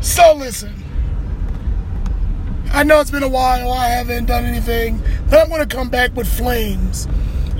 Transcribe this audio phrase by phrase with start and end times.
[0.00, 0.74] So listen.
[2.72, 5.88] I know it's been a while, I haven't done anything, but I'm going to come
[5.88, 7.08] back with flames.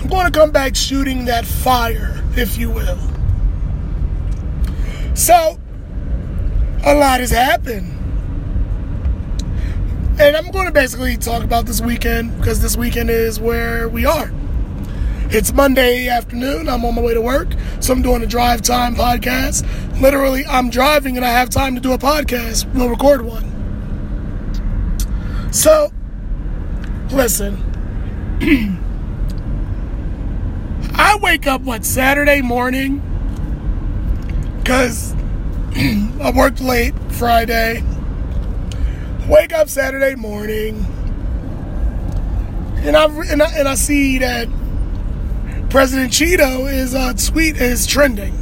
[0.00, 2.98] I'm going to come back shooting that fire, if you will.
[5.14, 5.58] So,
[6.84, 7.88] a lot has happened.
[10.20, 14.06] And I'm going to basically talk about this weekend because this weekend is where we
[14.06, 14.30] are.
[15.32, 16.68] It's Monday afternoon.
[16.68, 17.52] I'm on my way to work.
[17.78, 19.64] So I'm doing a drive time podcast.
[20.00, 22.66] Literally, I'm driving and I have time to do a podcast.
[22.74, 23.44] We'll record one.
[25.52, 25.92] So,
[27.12, 27.62] listen.
[30.96, 33.00] I wake up, what, Saturday morning?
[34.58, 35.14] Because
[35.76, 37.84] I worked late Friday.
[39.28, 40.84] Wake up Saturday morning.
[42.78, 44.48] And I, and I, and I see that
[45.70, 48.34] President Cheeto is uh, tweet is trending.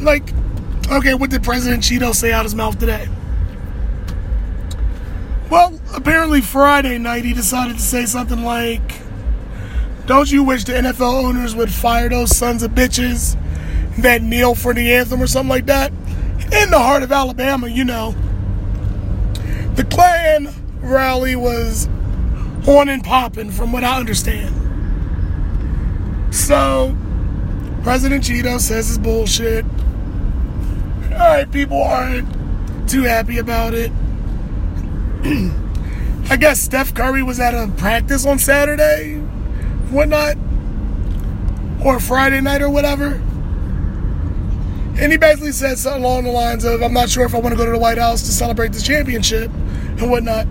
[0.00, 0.32] Like,
[0.90, 3.06] okay, what did President Cheeto say out his mouth today?
[5.50, 8.80] Well, apparently Friday night he decided to say something like,
[10.06, 13.36] "Don't you wish the NFL owners would fire those sons of bitches
[13.98, 15.92] that kneel for the anthem or something like that?"
[16.50, 18.14] In the heart of Alabama, you know,
[19.74, 20.48] the Klan
[20.80, 21.88] rally was
[22.66, 24.61] on and popping, from what I understand.
[26.32, 26.96] So,
[27.82, 29.66] President Cheeto says it's bullshit.
[31.12, 32.26] All right, people aren't
[32.88, 33.92] too happy about it.
[36.30, 39.16] I guess Steph Curry was at a practice on Saturday,
[39.90, 40.38] whatnot,
[41.84, 43.20] or Friday night or whatever.
[44.98, 47.52] And he basically said something along the lines of, I'm not sure if I want
[47.52, 50.46] to go to the White House to celebrate this championship and whatnot.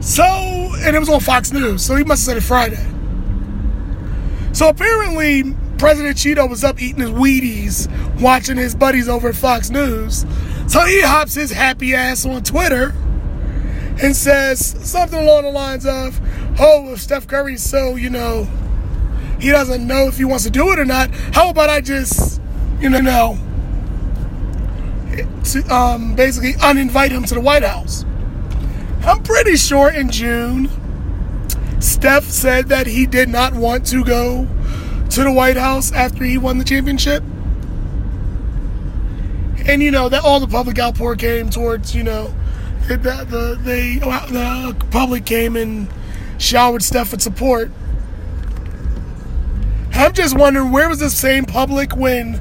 [0.00, 2.97] So, and it was on Fox News, so he must have said it Friday.
[4.58, 7.88] So apparently, President Cheeto was up eating his Wheaties,
[8.20, 10.26] watching his buddies over at Fox News.
[10.66, 12.92] So he hops his happy ass on Twitter
[14.02, 16.20] and says something along the lines of,
[16.58, 18.48] Oh, if Steph Curry's so, you know,
[19.38, 22.40] he doesn't know if he wants to do it or not, how about I just,
[22.80, 23.38] you know,
[25.52, 28.04] to, um, basically uninvite him to the White House?
[29.04, 30.68] I'm pretty sure in June,
[31.80, 34.48] Steph said that he did not want to go
[35.10, 37.22] to the White House after he won the championship.
[39.66, 42.34] And you know that all the public outpour came towards you know
[42.88, 43.98] the the the,
[44.30, 45.88] the public came and
[46.38, 47.70] showered Steph with support.
[49.92, 52.34] I'm just wondering where was the same public when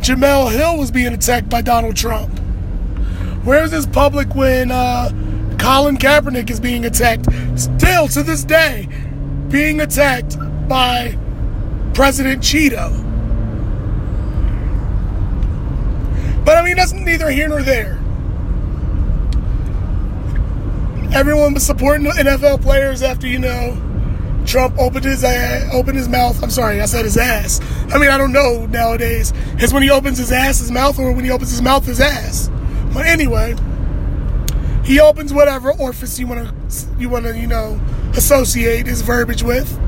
[0.00, 2.38] Jemele Hill was being attacked by Donald Trump?
[3.44, 5.10] Where was this public when uh,
[5.64, 7.26] Colin Kaepernick is being attacked?
[7.58, 8.86] Still to this day,
[9.48, 10.36] being attacked
[10.68, 11.16] by
[11.94, 12.92] President Cheeto.
[16.44, 17.98] But I mean, that's neither here nor there.
[21.14, 23.80] Everyone was supporting the NFL players after you know
[24.44, 26.42] Trump opened his ass, opened his mouth.
[26.42, 27.62] I'm sorry, I said his ass.
[27.90, 29.32] I mean, I don't know nowadays.
[29.54, 32.02] It's when he opens his ass, his mouth, or when he opens his mouth, his
[32.02, 32.50] ass.
[32.92, 33.56] But anyway,
[34.84, 37.80] he opens whatever orifice you want to you want to you know
[38.14, 39.78] associate his verbiage with,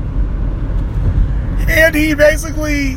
[1.69, 2.95] and he basically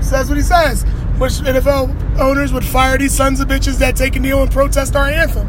[0.00, 0.84] says what he says.
[1.18, 4.96] Which NFL owners would fire these sons of bitches that take a knee and protest
[4.96, 5.46] our anthem.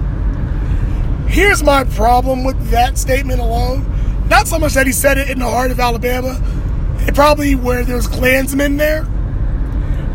[1.27, 3.89] Here's my problem with that statement alone.
[4.27, 6.39] Not so much that he said it in the heart of Alabama,
[7.15, 9.03] probably where there's Klansmen there.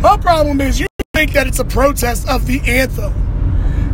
[0.00, 3.27] My problem is you think that it's a protest of the anthem.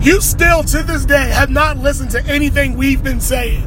[0.04, 3.66] You still, to this day, have not listened to anything we've been saying.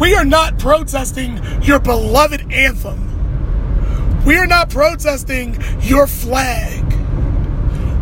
[0.00, 4.24] We are not protesting your beloved anthem.
[4.24, 6.82] We are not protesting your flag.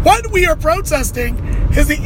[0.03, 1.37] What we are protesting
[1.77, 1.98] is the,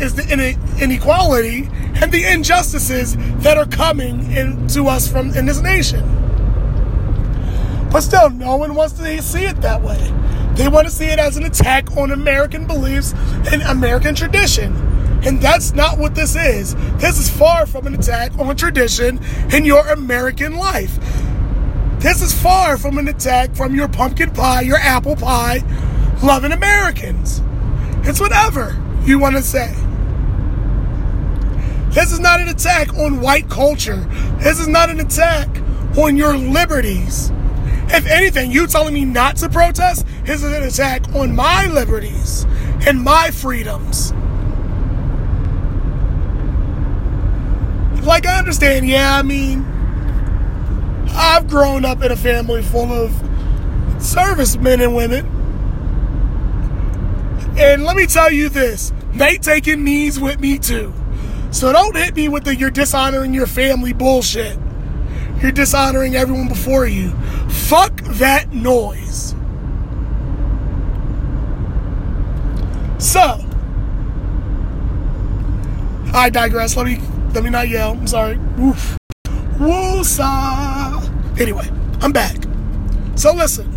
[0.00, 1.68] is the inequality
[2.00, 6.04] and the injustices that are coming into us from in this nation.
[7.90, 9.98] But still, no one wants to see it that way.
[10.58, 13.14] They want to see it as an attack on American beliefs
[13.52, 14.74] and American tradition.
[15.24, 16.74] And that's not what this is.
[16.96, 19.20] This is far from an attack on tradition
[19.52, 20.98] in your American life.
[22.00, 25.62] This is far from an attack from your pumpkin pie, your apple pie,
[26.24, 27.40] loving Americans.
[28.02, 29.72] It's whatever you want to say.
[31.90, 34.04] This is not an attack on white culture.
[34.40, 35.48] This is not an attack
[35.96, 37.30] on your liberties.
[37.90, 42.44] If anything, you telling me not to protest is an attack on my liberties
[42.86, 44.12] and my freedoms.
[48.04, 49.64] Like, I understand, yeah, I mean,
[51.10, 53.12] I've grown up in a family full of
[54.02, 55.26] servicemen and women.
[57.58, 60.94] And let me tell you this They taking knees with me too.
[61.50, 64.58] So don't hit me with the you're dishonoring your family bullshit.
[65.42, 67.12] You're dishonoring everyone before you.
[67.48, 69.34] Fuck that noise.
[72.98, 73.44] So,
[76.12, 76.76] I digress.
[76.76, 77.00] Let me
[77.34, 77.92] let me not yell.
[77.92, 78.38] I'm sorry.
[78.56, 78.96] Woof.
[79.58, 81.40] Woosa.
[81.40, 81.68] Anyway,
[82.00, 82.36] I'm back.
[83.16, 83.74] So listen.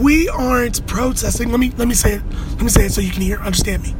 [0.00, 1.50] We aren't protesting.
[1.50, 2.22] Let me let me say it.
[2.52, 3.94] Let me say it so you can hear, understand me.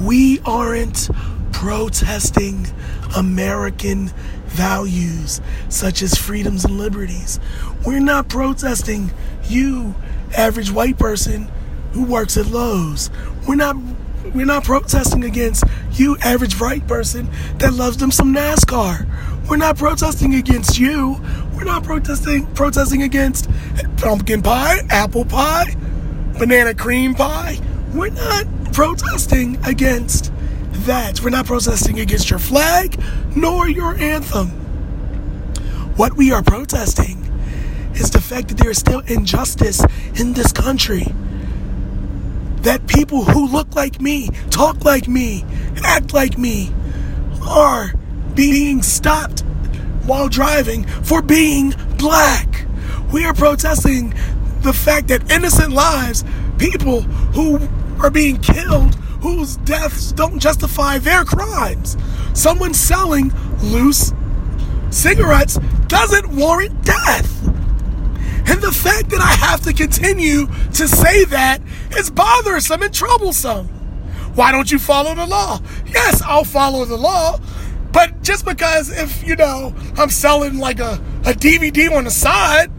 [0.00, 1.08] We aren't
[1.52, 2.66] protesting
[3.16, 4.12] American
[4.56, 7.38] values such as freedoms and liberties.
[7.84, 9.12] We're not protesting
[9.44, 9.94] you,
[10.36, 11.48] average white person
[11.92, 13.10] who works at Lowe's.
[13.46, 13.76] We're not
[14.34, 19.06] we're not protesting against you, average white person that loves them some NASCAR.
[19.48, 21.20] We're not protesting against you.
[21.54, 23.48] We're not protesting protesting against
[23.98, 25.76] pumpkin pie, apple pie,
[26.38, 27.60] banana cream pie.
[27.94, 30.32] We're not protesting against
[30.86, 31.20] that.
[31.20, 33.00] We're not protesting against your flag
[33.34, 34.48] nor your anthem.
[35.96, 37.22] What we are protesting
[37.94, 39.84] is the fact that there is still injustice
[40.14, 41.06] in this country.
[42.62, 45.44] That people who look like me, talk like me,
[45.84, 46.72] act like me
[47.42, 47.92] are
[48.34, 49.40] being stopped
[50.04, 52.64] while driving for being black.
[53.12, 54.14] We are protesting
[54.60, 56.24] the fact that innocent lives,
[56.58, 57.68] people who
[58.00, 61.96] are being killed whose deaths don't justify their crimes.
[62.34, 63.32] Someone selling
[63.62, 64.12] loose
[64.90, 67.46] cigarettes doesn't warrant death.
[68.48, 71.60] And the fact that I have to continue to say that
[71.96, 73.66] is bothersome and troublesome.
[74.34, 75.60] Why don't you follow the law?
[75.86, 77.38] Yes, I'll follow the law.
[77.92, 82.70] But just because if, you know, I'm selling like a, a DVD on the side,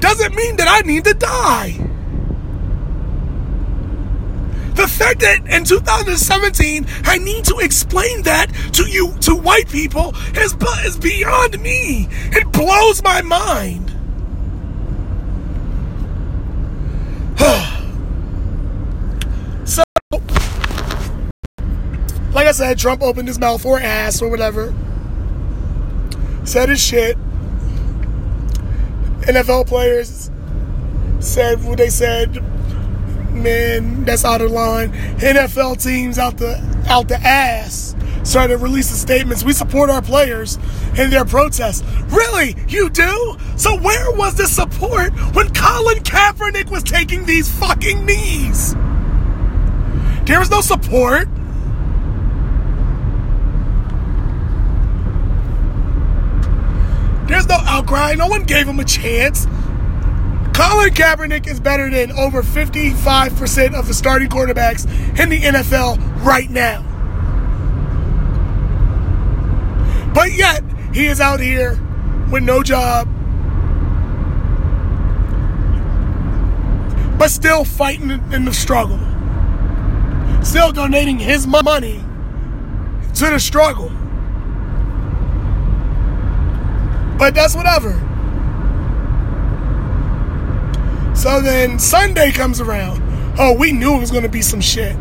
[0.00, 1.89] doesn't mean that I need to die.
[4.80, 10.16] The fact that in 2017 I need to explain that to you, to white people,
[10.34, 10.56] is,
[10.86, 12.08] is beyond me.
[12.32, 13.90] It blows my mind.
[19.68, 19.82] so,
[22.32, 24.72] like I said, Trump opened his mouth for ass or whatever,
[26.44, 27.18] said his shit.
[29.28, 30.30] NFL players
[31.18, 32.42] said what they said
[33.32, 34.92] man, that's out of line.
[35.18, 39.42] NFL teams out the out the ass started releasing statements.
[39.42, 40.58] We support our players
[40.96, 41.82] in their protests.
[42.12, 42.56] Really?
[42.68, 43.36] You do?
[43.56, 48.74] So where was the support when Colin Kaepernick was taking these fucking knees?
[50.24, 51.28] There was no support.
[57.26, 58.14] There's no outcry.
[58.14, 59.46] No one gave him a chance.
[60.60, 64.84] Colin Kaepernick is better than over 55% of the starting quarterbacks
[65.18, 66.82] in the NFL right now.
[70.12, 70.62] But yet,
[70.92, 71.80] he is out here
[72.30, 73.08] with no job,
[77.18, 79.00] but still fighting in the struggle,
[80.44, 82.04] still donating his money
[83.14, 83.88] to the struggle.
[87.18, 88.09] But that's whatever.
[91.20, 93.02] So then Sunday comes around.
[93.38, 94.96] Oh, we knew it was going to be some shit.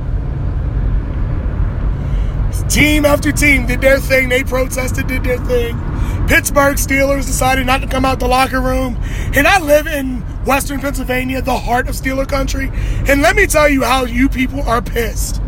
[2.68, 4.28] Team after team did their thing.
[4.28, 5.80] They protested, did their thing.
[6.28, 8.98] Pittsburgh Steelers decided not to come out the locker room.
[9.34, 12.70] And I live in Western Pennsylvania, the heart of Steeler country.
[13.08, 15.42] And let me tell you how you people are pissed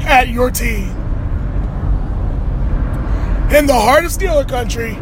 [0.00, 0.90] at your team.
[3.50, 4.98] In the heart of Steeler country,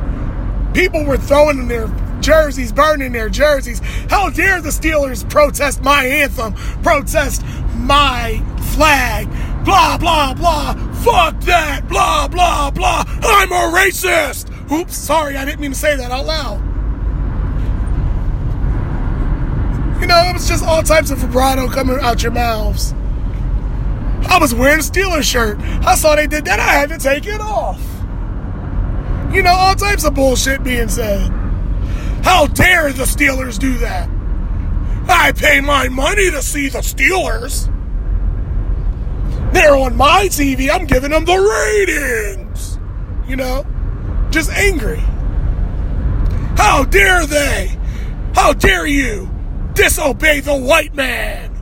[0.73, 1.89] people were throwing in their
[2.27, 3.81] jerseys, burning their jerseys.
[4.11, 7.45] How dare the Steelers protest my anthem, protest
[7.77, 8.43] my
[8.75, 9.29] flag,
[9.65, 14.51] blah, blah, blah, fuck that, blah, blah, blah, I'm a racist.
[14.73, 16.59] Oops, sorry, I didn't mean to say that out loud.
[20.01, 22.93] You know, it was just all types of vibrato coming out your mouths.
[24.29, 25.61] I was wearing a Steelers shirt.
[25.61, 26.59] I saw they did that.
[26.59, 27.81] I had to take it off.
[29.33, 31.36] You know, all types of bullshit being said.
[32.27, 34.11] How dare the Steelers do that?
[35.09, 37.73] I pay my money to see the Steelers.
[39.53, 40.69] They're on my TV.
[40.69, 42.81] I'm giving them the ratings.
[43.29, 43.65] You know,
[44.31, 44.99] just angry.
[46.57, 47.79] How dare they?
[48.35, 49.31] How dare you
[49.75, 51.55] disobey the white man?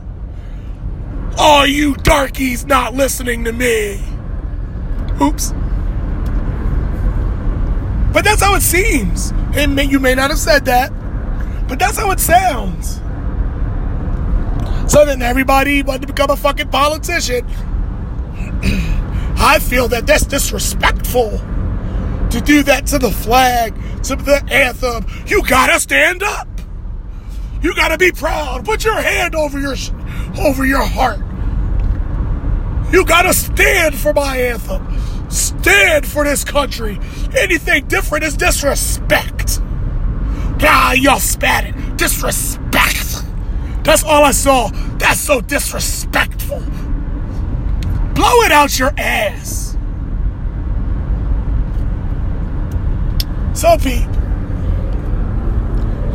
[1.37, 4.03] All you darkies not listening to me.
[5.21, 5.53] Oops.
[8.15, 9.31] But that's how it seems.
[9.55, 10.89] And you may not have said that,
[11.67, 13.01] but that's how it sounds.
[14.89, 17.45] So then everybody wanted to become a fucking politician.
[19.37, 21.31] I feel that that's disrespectful
[22.29, 25.05] to do that to the flag, to the anthem.
[25.27, 26.47] You gotta stand up.
[27.61, 28.63] You gotta be proud.
[28.63, 29.75] Put your hand over your
[30.39, 31.19] over your heart.
[32.93, 34.87] You gotta stand for my anthem.
[35.35, 36.97] Stand for this country.
[37.37, 39.59] Anything different is disrespect.
[40.61, 41.97] Ah, y'all spat it.
[41.97, 43.23] Disrespect.
[43.83, 44.69] That's all I saw.
[44.97, 46.59] That's so disrespectful.
[48.15, 49.77] Blow it out your ass.
[53.53, 54.07] So, Pete,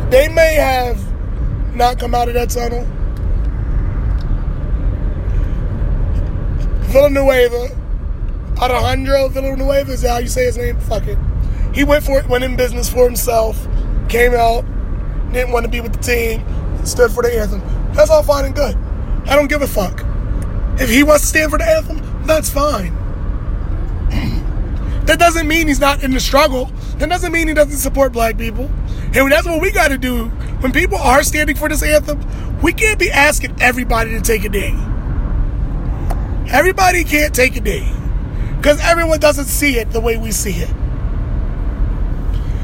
[0.09, 0.99] they may have
[1.75, 2.85] not come out of that tunnel.
[6.91, 7.80] Villanueva,
[8.61, 10.79] Alejandro Villanueva, is how you say his name?
[10.81, 11.17] Fuck it.
[11.73, 13.67] He went for it, went in business for himself,
[14.07, 14.63] came out,
[15.33, 16.45] didn't want to be with the team,
[16.85, 17.61] stood for the anthem.
[17.93, 18.75] That's all fine and good.
[19.25, 20.05] I don't give a fuck.
[20.79, 22.93] If he wants to stand for the anthem, that's fine.
[25.05, 26.65] that doesn't mean he's not in the struggle.
[26.97, 28.69] That doesn't mean he doesn't support black people.
[29.15, 30.25] And that's what we got to do.
[30.59, 32.21] When people are standing for this anthem,
[32.61, 34.71] we can't be asking everybody to take a day.
[36.51, 37.91] Everybody can't take a knee
[38.61, 40.69] because everyone doesn't see it the way we see it.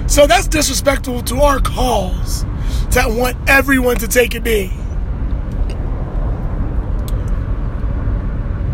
[0.08, 2.46] So that's disrespectful to our cause
[2.92, 4.68] that want everyone to take a knee.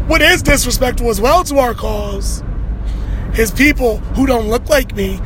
[0.07, 2.43] What is disrespectful as well to our cause
[3.37, 5.17] is people who don't look like me,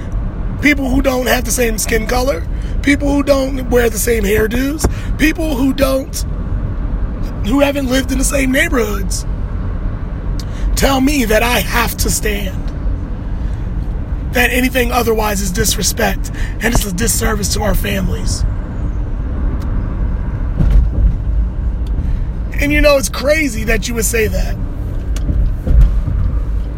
[0.62, 2.48] people who don't have the same skin color,
[2.84, 4.86] people who don't wear the same hairdos,
[5.18, 6.16] people who don't,
[7.48, 9.26] who haven't lived in the same neighborhoods.
[10.78, 12.64] Tell me that I have to stand.
[14.36, 16.30] That anything otherwise is disrespect
[16.62, 18.44] and it's a disservice to our families.
[22.62, 24.56] And you know, it's crazy that you would say that.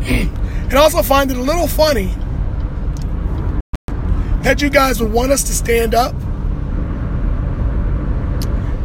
[0.10, 2.14] and also find it a little funny
[4.44, 6.14] that you guys would want us to stand up.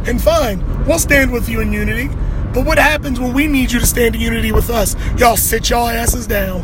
[0.07, 2.09] And fine, we'll stand with you in unity.
[2.55, 4.95] But what happens when we need you to stand in unity with us?
[5.17, 6.61] Y'all sit y'all asses down.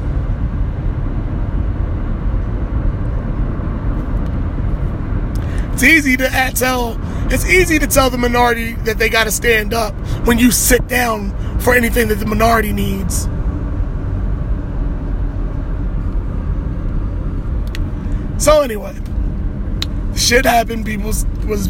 [5.74, 6.98] It's easy to tell.
[7.30, 9.94] It's easy to tell the minority that they got to stand up
[10.26, 13.24] when you sit down for anything that the minority needs.
[18.42, 18.96] So anyway,
[20.16, 20.86] shit happened.
[20.86, 21.68] People was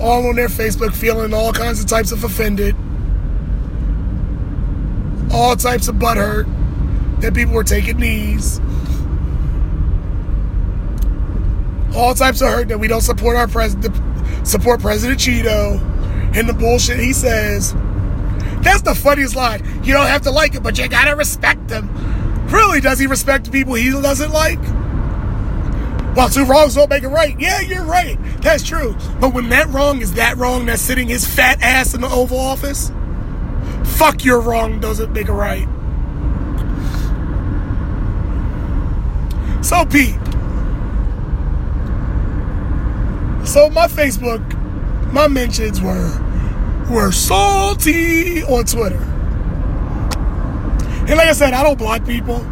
[0.00, 2.74] all on their Facebook feeling all kinds of types of offended,
[5.32, 6.46] all types of butthurt
[7.20, 8.60] that people were taking knees,
[11.96, 13.96] all types of hurt that we don't support our president,
[14.46, 15.80] support President Cheeto,
[16.36, 17.74] and the bullshit he says.
[18.62, 19.64] That's the funniest line.
[19.82, 21.88] You don't have to like it, but you gotta respect him.
[22.48, 24.60] Really, does he respect people he doesn't like?
[26.14, 27.38] Well, two wrongs don't make it right.
[27.40, 28.18] Yeah, you're right.
[28.42, 28.94] That's true.
[29.18, 32.38] But when that wrong is that wrong that's sitting his fat ass in the Oval
[32.38, 32.92] Office,
[34.02, 35.68] fuck your wrong doesn't make it right.
[39.64, 40.16] So, Pete.
[43.46, 44.42] So my Facebook,
[45.12, 46.18] my mentions were
[46.90, 48.96] were salty on Twitter.
[51.06, 52.44] And like I said, I don't block people.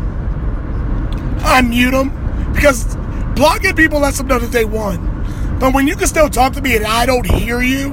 [1.42, 2.10] I mute them
[2.52, 2.94] because
[3.34, 5.58] Blocking people lets them know that they won.
[5.58, 7.90] But when you can still talk to me and I don't hear you,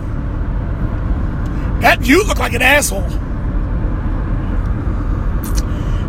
[1.81, 3.26] that you look like an asshole.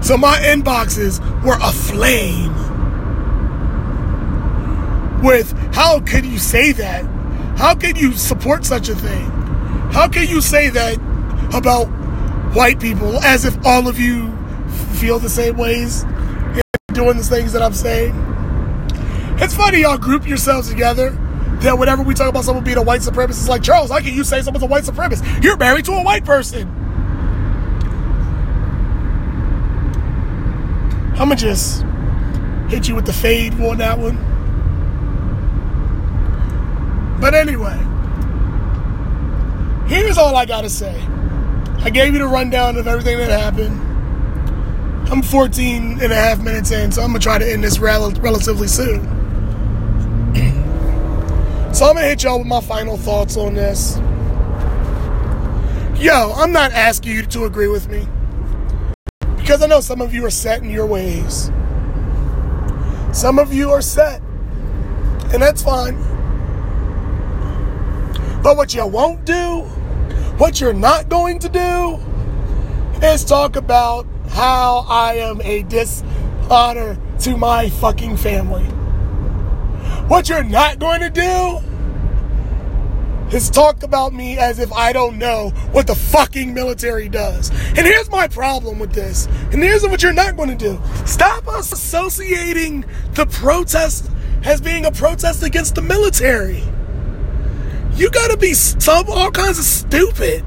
[0.01, 2.55] So my inboxes were aflame
[5.23, 7.05] with how could you say that?
[7.59, 9.27] How can you support such a thing?
[9.93, 10.95] How can you say that
[11.55, 11.87] about
[12.55, 14.33] white people as if all of you
[14.95, 16.05] feel the same ways
[16.93, 18.15] doing the things that I'm saying?
[19.41, 21.11] It's funny y'all group yourselves together.
[21.61, 24.23] That whenever we talk about someone being a white supremacist, like Charles, how can you
[24.23, 25.43] say someone's a white supremacist?
[25.43, 26.88] You're married to a white person.
[31.19, 31.85] I'ma just
[32.69, 34.17] hit you with the fade on that one.
[37.21, 37.77] But anyway,
[39.89, 40.95] here's all I gotta say.
[41.81, 43.81] I gave you the rundown of everything that happened.
[45.11, 48.13] I'm 14 and a half minutes in, so I'm gonna try to end this rel-
[48.13, 49.17] relatively soon.
[51.73, 53.99] So I'm gonna hit y'all with my final thoughts on this.
[56.01, 58.09] Yo, I'm not asking you to agree with me.
[59.49, 61.51] Because I know some of you are set in your ways.
[63.15, 64.21] Some of you are set.
[65.33, 65.97] And that's fine.
[68.43, 69.61] But what you won't do,
[70.37, 71.99] What you're not going to do
[73.03, 78.65] is talk about how I am a dishonor to my fucking family.
[80.09, 81.61] What you're not going to do
[83.33, 87.51] is talk about me as if I don't know what the fucking military does.
[87.51, 89.27] And here's my problem with this.
[89.53, 90.81] And here's what you're not going to do.
[91.07, 94.11] Stop us associating the protest
[94.45, 96.63] as being a protest against the military.
[97.95, 100.45] You gotta be some all kinds of stupid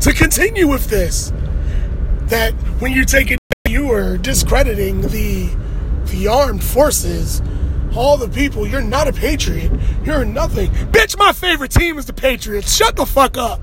[0.00, 1.32] to continue with this.
[2.26, 5.48] That when you're taking you are discrediting the
[6.06, 7.40] the armed forces
[7.96, 9.70] all the people, you're not a patriot.
[10.04, 10.70] You're nothing.
[10.70, 12.74] Bitch, my favorite team is the Patriots.
[12.74, 13.60] Shut the fuck up.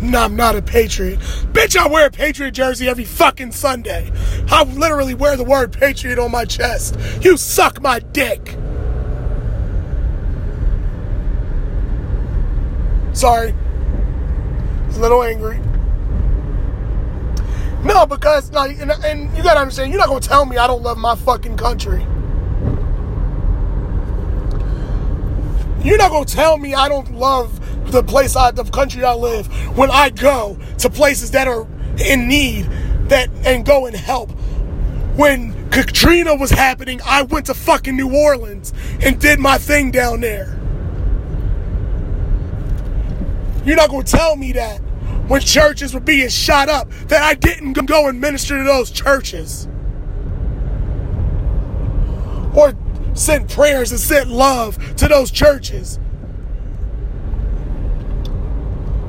[0.00, 1.18] No, I'm not a patriot.
[1.52, 4.10] Bitch, I wear a patriot jersey every fucking Sunday.
[4.48, 6.98] I literally wear the word patriot on my chest.
[7.22, 8.56] You suck my dick.
[13.14, 13.54] Sorry.
[14.90, 15.58] A little angry.
[17.84, 20.82] No, because like, and, and you gotta understand, you're not gonna tell me I don't
[20.82, 22.02] love my fucking country.
[25.84, 27.60] You're not gonna tell me I don't love
[27.92, 31.66] the place I, the country I live when I go to places that are
[31.98, 32.64] in need
[33.08, 34.30] that and go and help.
[35.16, 38.72] When Katrina was happening, I went to fucking New Orleans
[39.02, 40.58] and did my thing down there.
[43.66, 44.80] You're not gonna tell me that
[45.28, 49.66] when churches were being shot up that I didn't go and minister to those churches.
[52.54, 52.74] Or
[53.14, 55.98] send prayers and send love to those churches.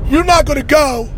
[0.07, 1.09] You're not going to go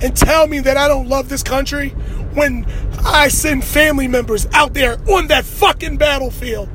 [0.00, 1.90] and tell me that I don't love this country
[2.34, 2.66] when
[3.04, 6.68] I send family members out there on that fucking battlefield.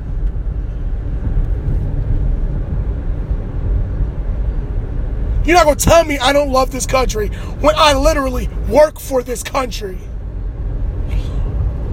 [5.52, 7.28] You're not going to tell me I don't love this country
[7.60, 9.96] when I literally work for this country.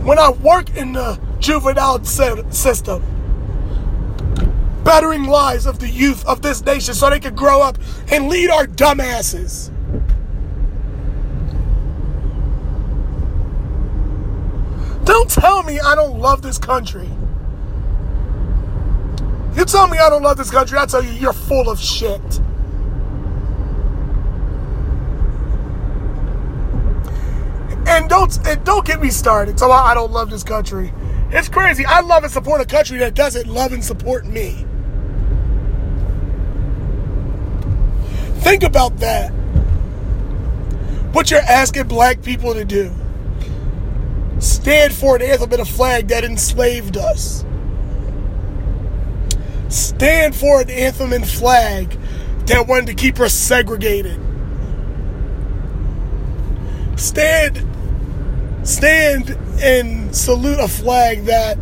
[0.04, 3.04] When I work in the juvenile system,
[4.86, 7.78] bettering lives of the youth of this nation so they can grow up
[8.10, 9.72] and lead our dumbasses.
[15.04, 17.10] Don't tell me I don't love this country.
[19.58, 22.40] You tell me I don't love this country, I tell you you're full of shit.
[28.10, 29.60] Don't and don't get me started.
[29.60, 30.92] So I don't love this country.
[31.32, 31.86] It's crazy.
[31.86, 34.66] I love and support a country that doesn't love and support me.
[38.40, 39.30] Think about that.
[41.14, 42.92] What you're asking black people to do.
[44.40, 47.46] Stand for an anthem and a flag that enslaved us.
[49.68, 51.96] Stand for an anthem and flag
[52.48, 54.20] that wanted to keep us segregated.
[56.96, 57.69] Stand
[58.64, 59.30] stand
[59.62, 61.58] and salute a flag that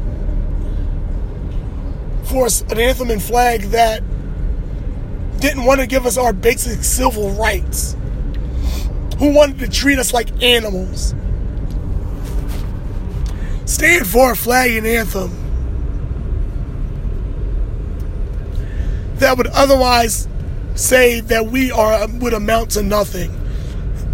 [2.25, 4.03] for an anthem and flag that
[5.39, 7.95] didn't want to give us our basic civil rights,
[9.19, 11.13] who wanted to treat us like animals.
[13.65, 15.31] Stand for a flag and anthem
[19.17, 20.27] that would otherwise
[20.75, 23.36] say that we are would amount to nothing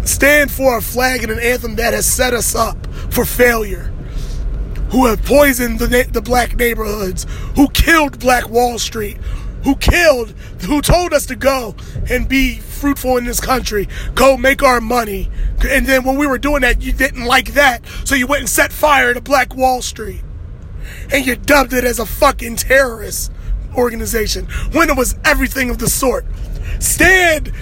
[0.04, 3.92] stand for a flag and an anthem that has set us up for failure,
[4.90, 9.16] who have poisoned the, the black neighborhoods, who killed Black Wall Street,
[9.64, 10.30] who killed,
[10.62, 11.74] who told us to go
[12.10, 15.30] and be fruitful in this country, go make our money.
[15.68, 18.48] And then when we were doing that, you didn't like that, so you went and
[18.48, 20.22] set fire to Black Wall Street.
[21.10, 23.32] And you dubbed it as a fucking terrorist
[23.74, 26.26] organization when it was everything of the sort.
[26.78, 27.52] Stand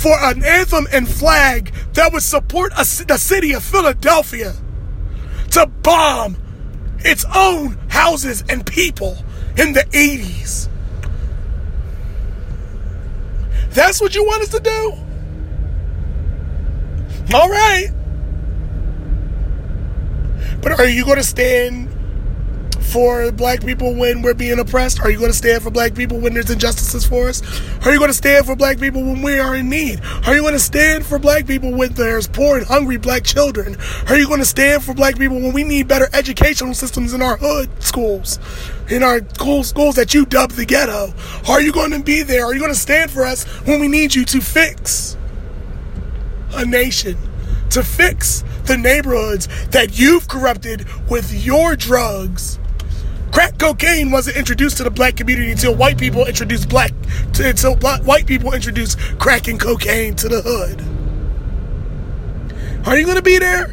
[0.00, 4.54] for an anthem and flag that would support a, the city of Philadelphia
[5.50, 6.38] to bomb
[7.00, 9.18] its own houses and people
[9.58, 10.70] in the 80s.
[13.70, 14.92] That's what you want us to do?
[17.34, 17.90] All right.
[20.62, 21.94] But are you going to stand
[22.90, 25.00] for black people when we're being oppressed?
[25.00, 27.40] Are you going to stand for black people when there's injustices for us?
[27.86, 30.00] Are you going to stand for black people when we are in need?
[30.26, 33.76] Are you going to stand for black people when there's poor and hungry black children?
[34.08, 37.22] Are you going to stand for black people when we need better educational systems in
[37.22, 38.40] our hood schools?
[38.88, 41.14] In our school schools that you dub the ghetto?
[41.48, 42.44] Are you going to be there?
[42.44, 45.16] Are you going to stand for us when we need you to fix
[46.54, 47.16] a nation?
[47.70, 52.59] To fix the neighborhoods that you've corrupted with your drugs
[53.32, 56.92] Crack cocaine wasn't introduced to the black community until white people introduced black
[57.34, 60.80] to, until black, white people introduced crack and cocaine to the hood.
[62.86, 63.72] Are you going to be there?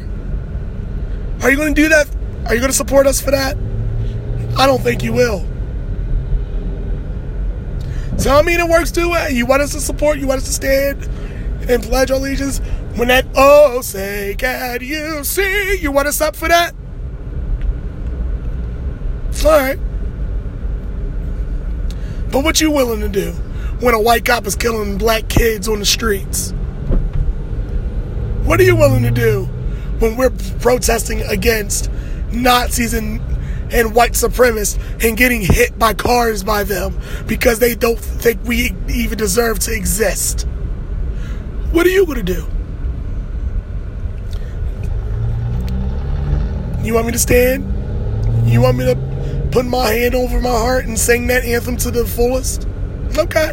[1.42, 2.08] Are you going to do that?
[2.46, 3.56] Are you going to support us for that?
[4.56, 5.46] I don't think you will.
[8.16, 9.14] So I mean, it works too.
[9.14, 9.28] Eh?
[9.28, 11.04] You want us to support, you want us to stand
[11.70, 12.58] and pledge our allegiance.
[12.96, 16.74] When that oh say can you see, you want us up for that?
[19.44, 19.78] All right.
[22.30, 23.32] But what you willing to do
[23.80, 26.52] when a white cop is killing black kids on the streets?
[28.44, 29.44] What are you willing to do
[29.98, 31.90] when we're protesting against
[32.32, 33.20] Nazis and
[33.70, 38.74] and white supremacists and getting hit by cars by them because they don't think we
[38.88, 40.46] even deserve to exist.
[41.70, 42.46] What are you going to do?
[46.82, 48.50] You want me to stand?
[48.50, 49.07] You want me to
[49.50, 52.66] put my hand over my heart and sing that anthem to the fullest?
[53.16, 53.52] Okay.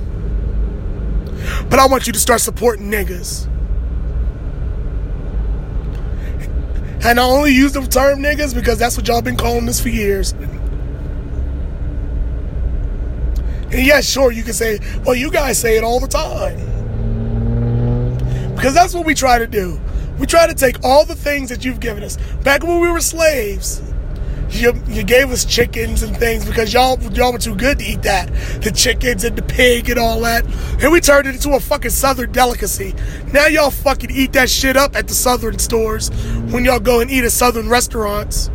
[1.69, 3.47] But I want you to start supporting niggas.
[7.05, 9.89] And I only use the term niggas because that's what y'all been calling us for
[9.89, 10.33] years.
[13.75, 16.57] And yeah, sure, you can say, well, you guys say it all the time.
[18.55, 19.79] Because that's what we try to do.
[20.17, 22.17] We try to take all the things that you've given us.
[22.43, 23.81] Back when we were slaves,
[24.49, 28.03] you, you gave us chickens and things because y'all y'all were too good to eat
[28.03, 28.27] that.
[28.61, 30.45] The chickens and the pig and all that.
[30.81, 32.93] And we turned it into a fucking southern delicacy.
[33.33, 36.09] Now y'all fucking eat that shit up at the southern stores
[36.51, 38.49] when y'all go and eat at southern restaurants.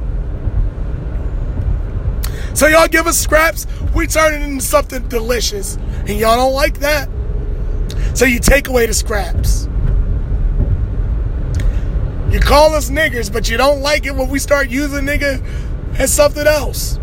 [2.55, 5.77] So y'all give us scraps, we turn it into something delicious.
[5.77, 7.09] And y'all don't like that.
[8.15, 9.69] So you take away the scraps.
[12.31, 15.45] You call us niggers, but you don't like it when we start using nigga
[15.99, 16.97] as something else.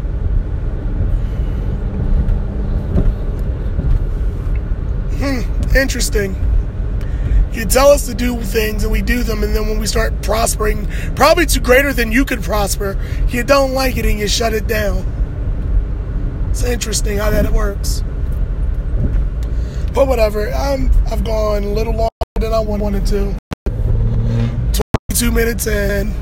[5.19, 6.35] Hmm, interesting.
[7.53, 10.21] You tell us to do things and we do them, and then when we start
[10.21, 14.53] prospering, probably to greater than you could prosper, you don't like it and you shut
[14.53, 15.05] it down.
[16.51, 18.03] It's interesting how that works.
[19.93, 23.35] But whatever, I'm I've gone a little longer than I wanted to.
[25.09, 26.13] 22 minutes in.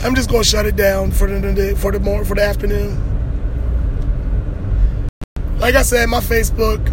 [0.00, 3.04] I'm just gonna shut it down for the for the more for the afternoon.
[5.58, 6.86] Like I said, my Facebook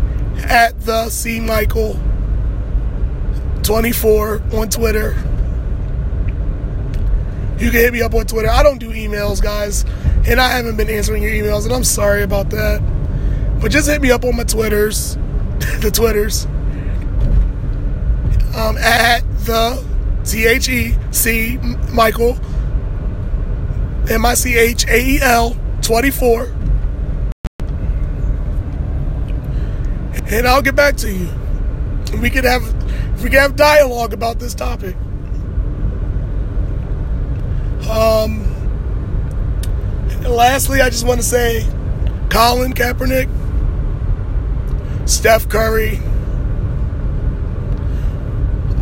[0.43, 1.99] at the C Michael
[3.61, 5.15] 24 on Twitter.
[7.59, 8.49] You can hit me up on Twitter.
[8.49, 9.85] I don't do emails, guys,
[10.27, 12.81] and I haven't been answering your emails, and I'm sorry about that.
[13.61, 15.15] But just hit me up on my Twitters,
[15.79, 16.45] the Twitters,
[18.55, 19.83] um, at the
[20.25, 21.57] T H E C
[21.93, 22.37] Michael
[24.09, 26.45] M I C H A E L 24.
[30.27, 31.29] And I'll get back to you.
[32.19, 32.61] We could have
[33.23, 34.95] we can have dialogue about this topic.
[37.89, 38.43] Um
[40.09, 41.65] and lastly, I just want to say
[42.29, 43.29] Colin Kaepernick,
[45.07, 45.99] Steph Curry,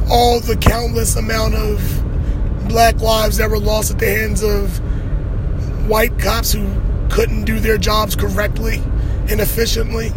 [0.09, 2.03] all the countless amount of
[2.67, 4.81] black lives that were lost at the hands of
[5.87, 6.67] white cops who
[7.09, 8.81] couldn't do their jobs correctly
[9.29, 10.09] and efficiently,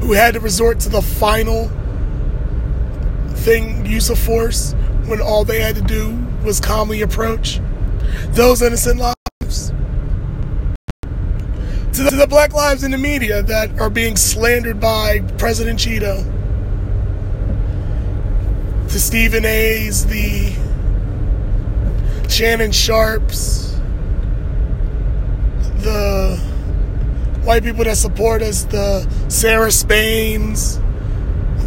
[0.00, 1.70] who had to resort to the final
[3.36, 4.74] thing, use of force,
[5.06, 7.60] when all they had to do was calmly approach
[8.30, 9.72] those innocent lives.
[11.92, 16.24] To the, black lives in the media that are being slandered by President Cheeto.
[18.88, 20.52] To Stephen A's, the
[22.28, 23.73] Shannon Sharpes,
[25.84, 26.36] the
[27.44, 30.78] white people that support us, the Sarah Spains,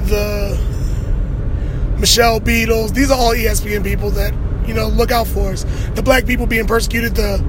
[0.09, 0.59] the
[1.99, 2.93] Michelle Beadles.
[2.93, 4.33] These are all ESPN people that,
[4.67, 5.65] you know, look out for us.
[5.93, 7.43] The black people being persecuted, the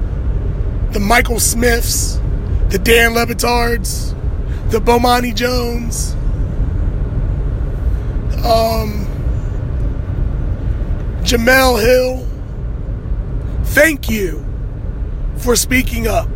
[0.93, 2.19] the Michael Smiths,
[2.69, 4.15] the Dan Le Batards,
[4.71, 6.15] the Bomani Jones,
[8.45, 9.07] um,
[11.23, 12.27] Jemele Hill.
[13.65, 14.45] Thank you
[15.37, 16.29] for speaking up.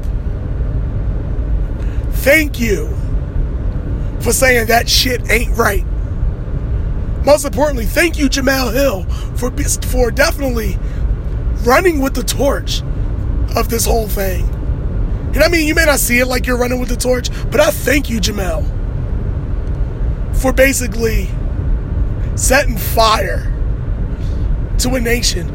[2.22, 2.86] Thank you
[4.20, 5.84] for saying that shit ain't right.
[7.24, 9.02] Most importantly, thank you, Jemele Hill,
[9.34, 9.50] for
[9.88, 10.78] for definitely
[11.64, 12.82] running with the torch
[13.56, 14.44] of this whole thing.
[15.34, 17.58] And I mean, you may not see it like you're running with the torch, but
[17.58, 18.66] I thank you, Jemele,
[20.36, 21.28] for basically
[22.36, 23.52] setting fire
[24.78, 25.48] to a nation.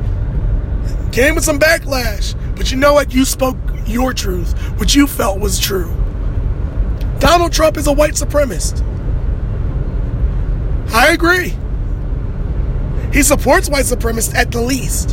[1.14, 3.14] Came with some backlash, But you know what?
[3.14, 5.94] You spoke your truth, what you felt was true.
[7.28, 8.82] Donald Trump is a white supremacist.
[10.94, 11.54] I agree.
[13.12, 15.10] He supports white supremacists at the least.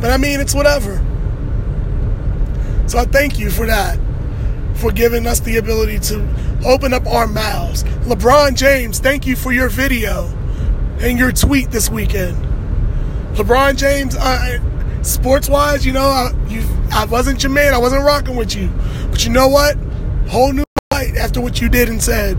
[0.00, 0.96] But I mean, it's whatever.
[2.88, 3.96] So I thank you for that,
[4.74, 7.84] for giving us the ability to open up our mouths.
[8.08, 10.26] LeBron James, thank you for your video
[10.98, 12.36] and your tweet this weekend.
[13.36, 14.58] LeBron James, uh,
[15.02, 17.74] sports wise, you know, I, you, I wasn't your man.
[17.74, 18.70] I wasn't rocking with you.
[19.10, 19.76] But you know what?
[20.28, 22.38] Whole new light after what you did and said.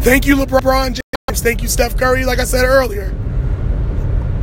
[0.00, 1.42] Thank you, LeBron James.
[1.42, 3.10] Thank you, Steph Curry, like I said earlier.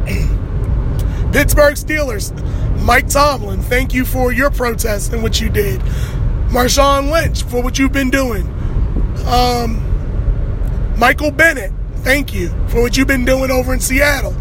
[1.32, 2.32] Pittsburgh Steelers,
[2.82, 5.80] Mike Tomlin, thank you for your protest and what you did.
[6.50, 8.46] Marshawn Lynch for what you've been doing.
[9.28, 9.88] Um,
[10.98, 14.36] Michael Bennett, thank you for what you've been doing over in Seattle.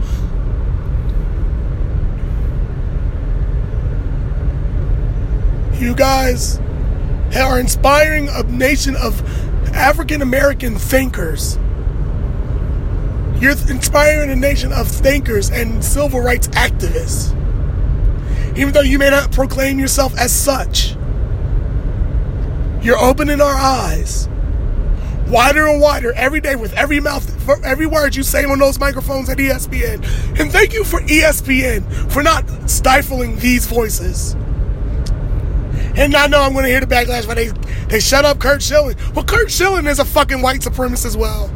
[5.80, 6.58] You guys
[7.34, 9.18] are inspiring a nation of
[9.74, 11.56] African American thinkers.
[13.40, 17.34] You're inspiring a nation of thinkers and civil rights activists.
[18.58, 20.96] Even though you may not proclaim yourself as such,
[22.82, 24.28] you're opening our eyes
[25.28, 29.30] wider and wider every day with every mouth, every word you say on those microphones
[29.30, 30.04] at ESPN.
[30.38, 34.36] And thank you for ESPN for not stifling these voices.
[35.96, 37.48] And I know I'm going to hear the backlash, but they
[37.88, 38.96] they shut up Curt Schilling.
[39.14, 41.50] Well, Curt Schilling is a fucking white supremacist as well.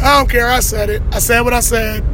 [0.00, 0.48] I don't care.
[0.48, 1.02] I said it.
[1.12, 2.04] I said what I said.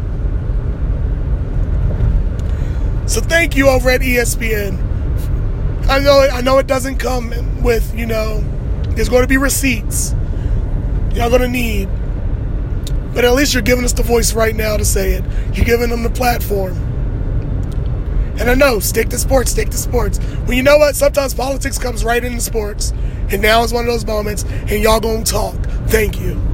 [3.10, 4.78] So thank you over at ESPN.
[5.88, 8.44] I know I know it doesn't come with you know.
[8.90, 10.12] There's going to be receipts.
[11.14, 11.88] Y'all going to need.
[13.12, 15.24] But at least you're giving us the voice right now to say it.
[15.52, 16.89] You're giving them the platform.
[18.40, 20.18] And I know, stick to sports, stick to sports.
[20.46, 20.96] Well, you know what?
[20.96, 22.92] Sometimes politics comes right into sports.
[23.30, 25.54] And now is one of those moments, and y'all gonna talk.
[25.86, 26.49] Thank you.